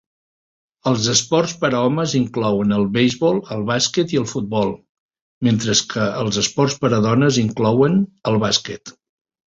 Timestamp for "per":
1.63-1.69, 6.87-6.95